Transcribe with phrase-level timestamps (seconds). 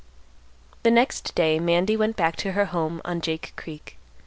[0.81, 3.97] The next day Mandy went back to her home on Jake Creek.